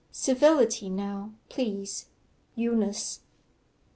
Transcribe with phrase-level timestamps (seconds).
[0.11, 2.07] Civility now, please.
[2.55, 3.19] EUNICE.